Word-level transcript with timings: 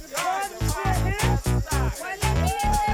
Come 0.00 0.26
on 0.26 2.18
now. 2.20 2.87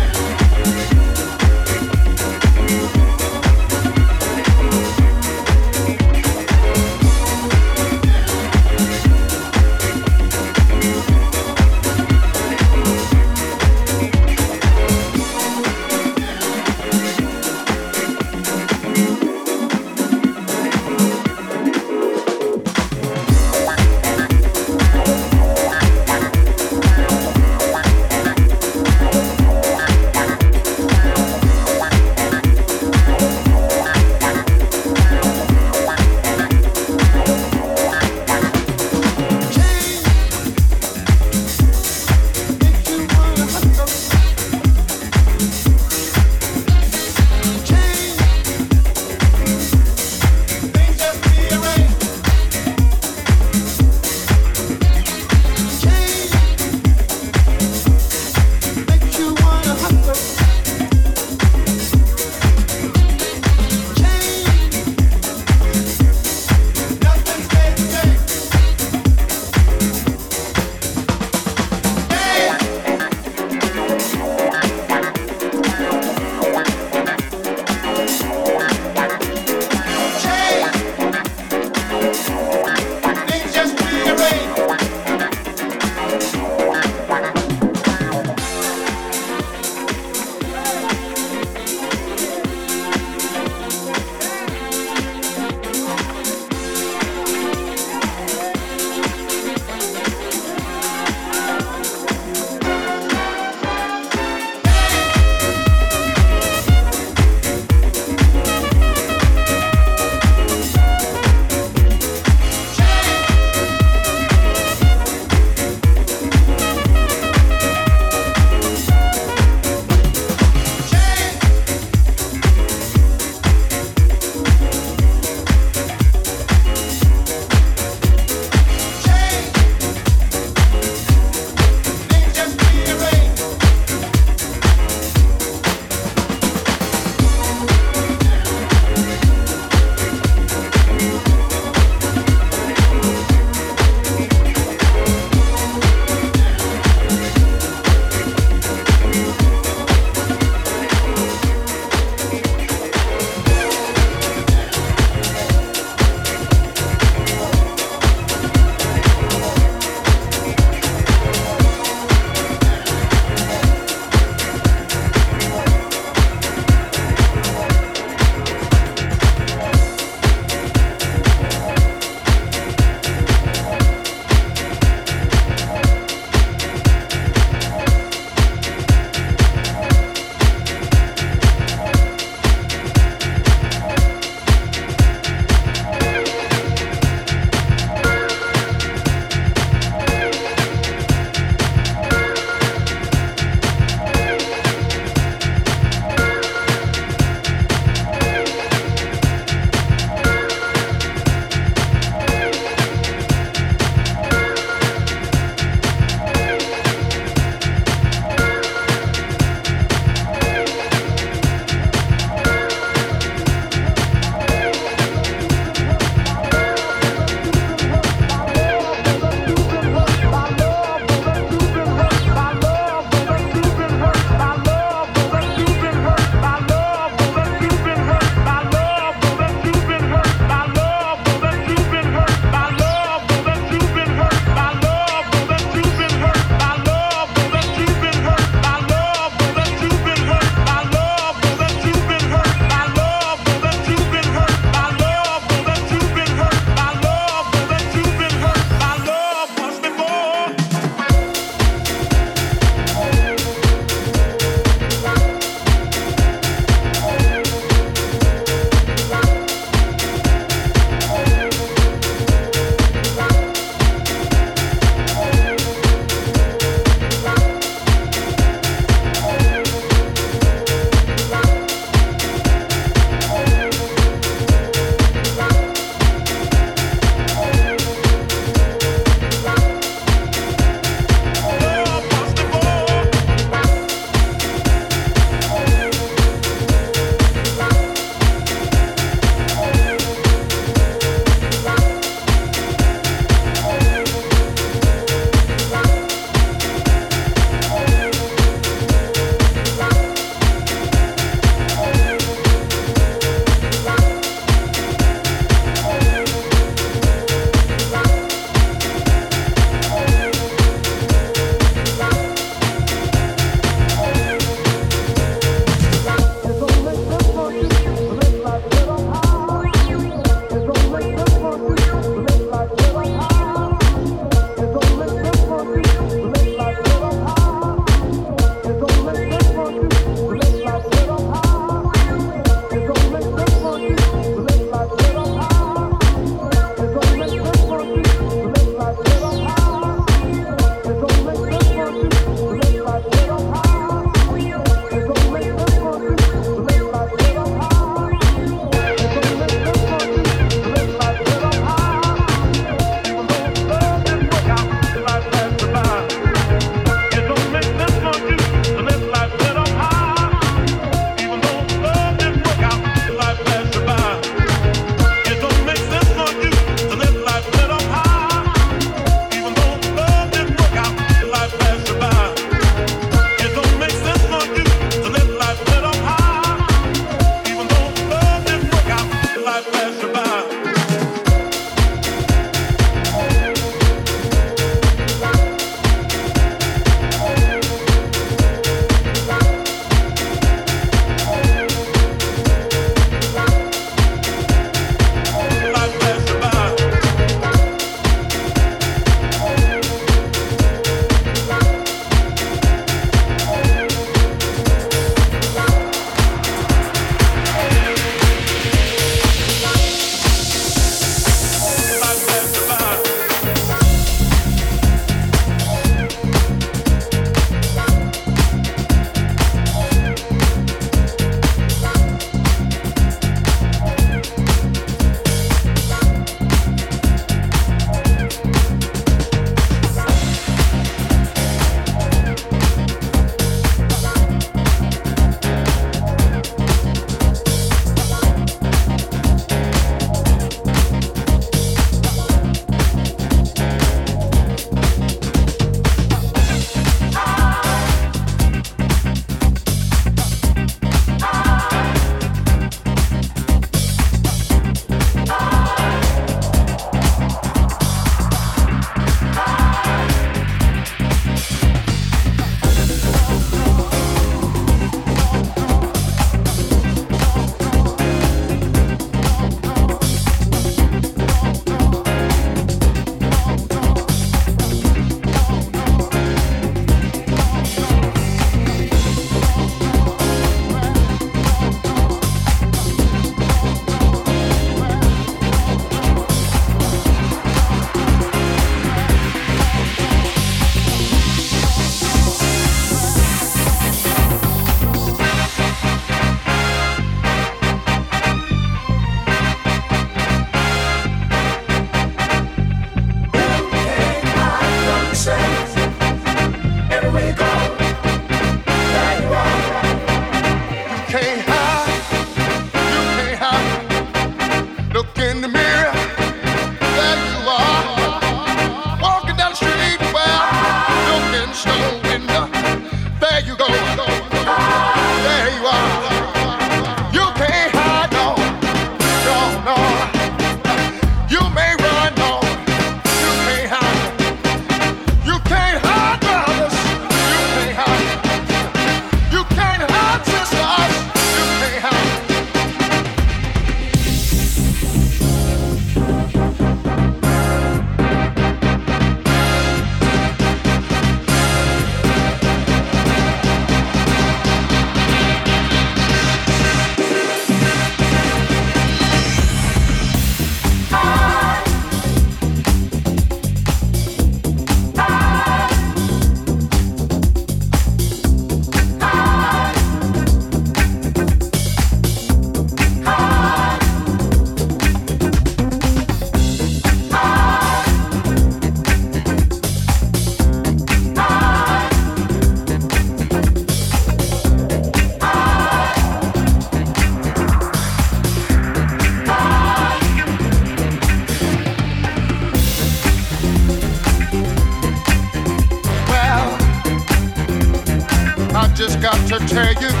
Tell 599.47 599.73
you 599.81 600.00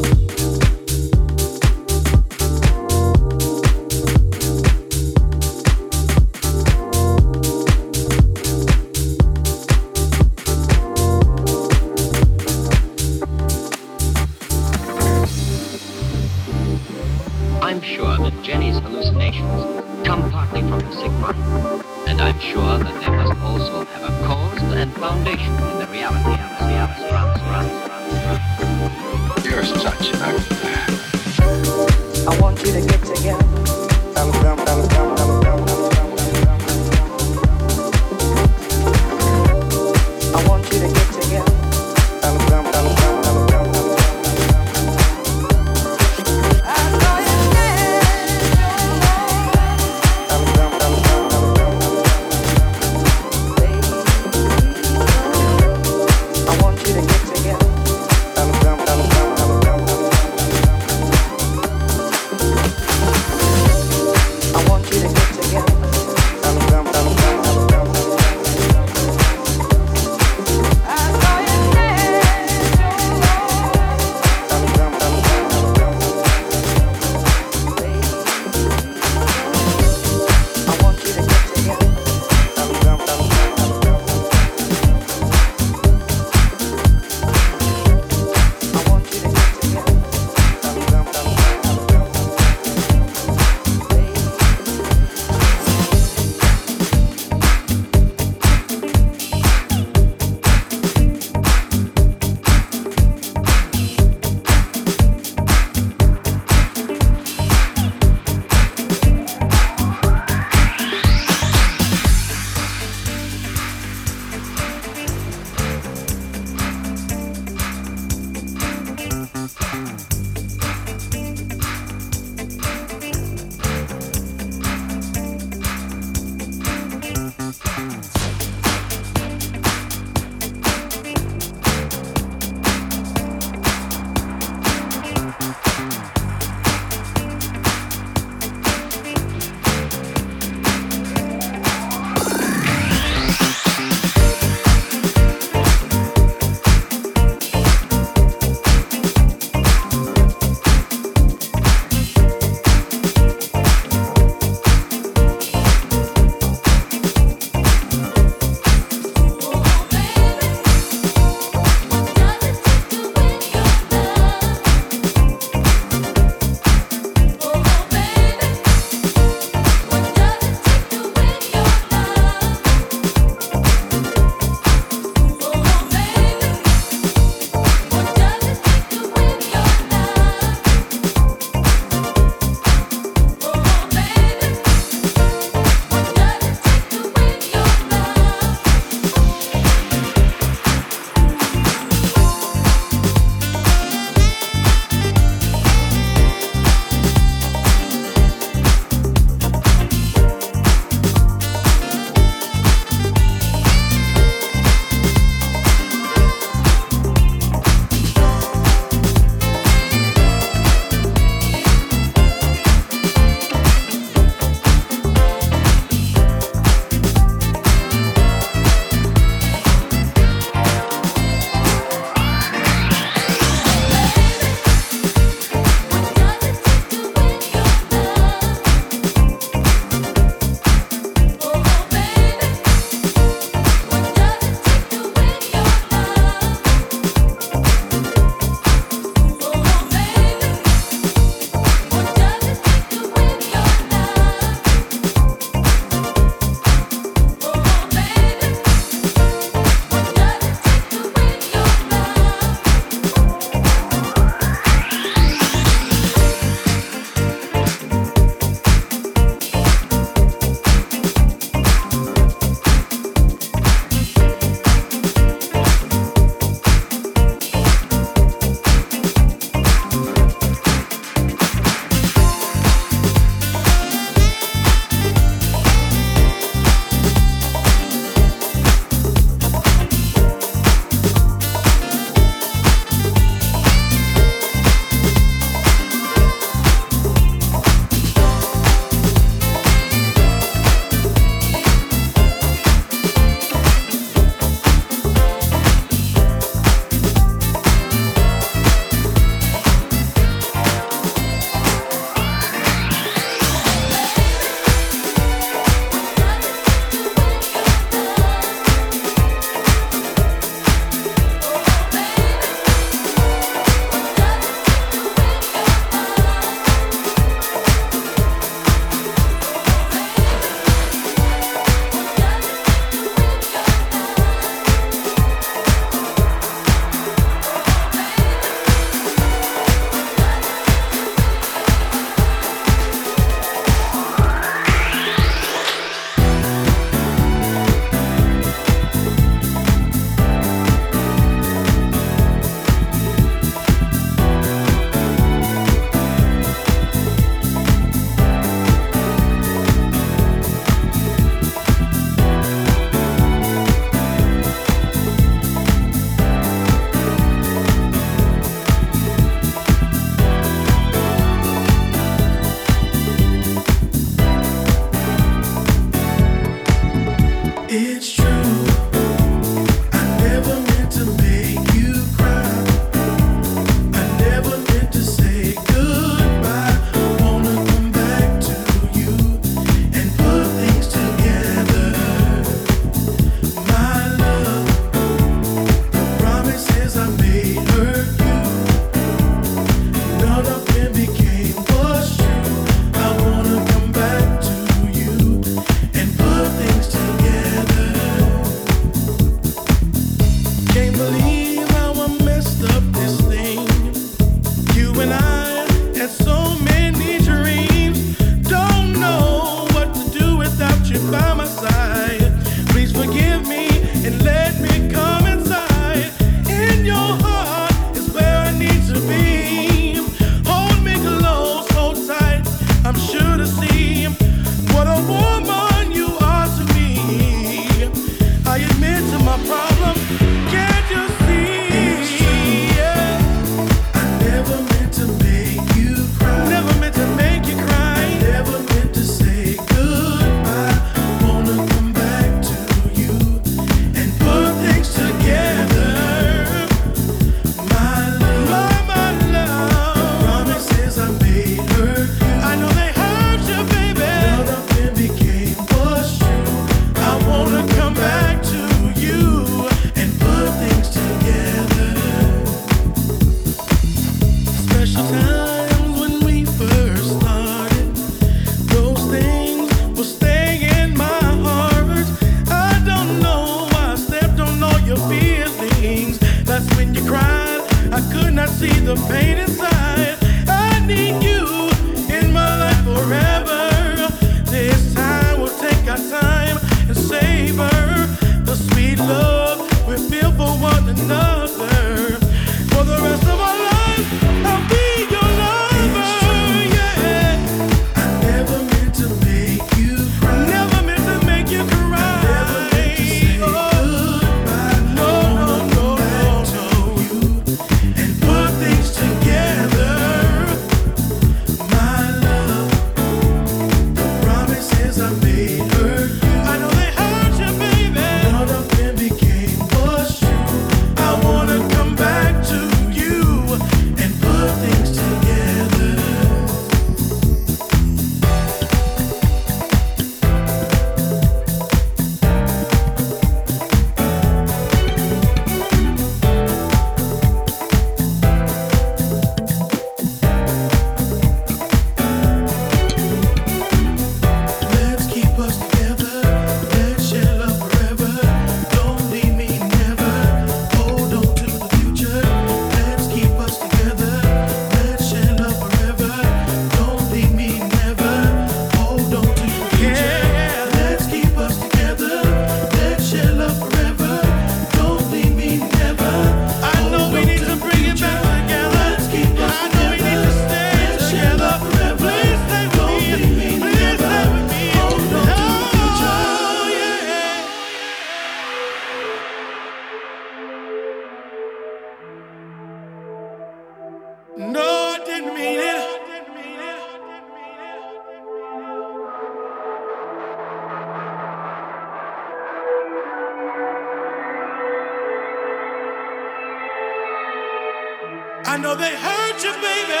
I 598.43 598.57
know 598.57 598.75
they 598.75 598.95
hurt 598.95 599.43
you, 599.43 599.53
baby. 599.61 600.00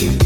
you. 0.00 0.21